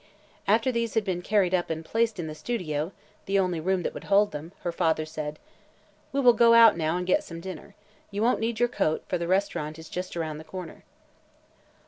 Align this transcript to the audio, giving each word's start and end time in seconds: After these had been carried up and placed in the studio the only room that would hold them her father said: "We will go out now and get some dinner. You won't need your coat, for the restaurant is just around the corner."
After 0.47 0.71
these 0.71 0.95
had 0.95 1.05
been 1.05 1.21
carried 1.21 1.53
up 1.53 1.69
and 1.69 1.85
placed 1.85 2.19
in 2.19 2.25
the 2.25 2.33
studio 2.33 2.91
the 3.27 3.37
only 3.37 3.59
room 3.59 3.83
that 3.83 3.93
would 3.93 4.05
hold 4.05 4.31
them 4.31 4.51
her 4.61 4.71
father 4.71 5.05
said: 5.05 5.37
"We 6.11 6.19
will 6.19 6.33
go 6.33 6.55
out 6.55 6.75
now 6.75 6.97
and 6.97 7.05
get 7.05 7.23
some 7.23 7.39
dinner. 7.39 7.75
You 8.09 8.23
won't 8.23 8.39
need 8.39 8.59
your 8.59 8.67
coat, 8.67 9.03
for 9.07 9.19
the 9.19 9.27
restaurant 9.27 9.77
is 9.77 9.89
just 9.89 10.17
around 10.17 10.39
the 10.39 10.43
corner." 10.43 10.85